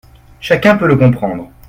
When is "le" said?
0.87-0.97